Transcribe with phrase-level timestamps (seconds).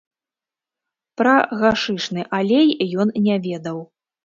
[1.21, 2.67] Пра гашышны алей
[3.07, 3.77] ён не ведаў.